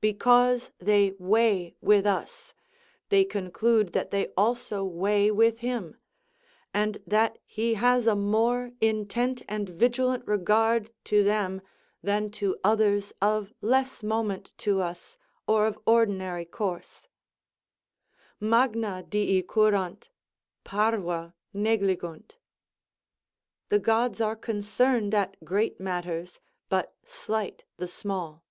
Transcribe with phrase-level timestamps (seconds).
[0.00, 2.54] Because they weigh with us,
[3.08, 5.96] they conclude that they also weigh with him,
[6.74, 11.62] and that he has a more intent and vigilant regard to them
[12.02, 17.06] than to others of less moment to us or of ordinary course:
[18.40, 20.10] Magna Dii curant,
[20.64, 22.38] parva negligunt:
[23.68, 28.42] "The gods are concerned at great matters, but slight the small."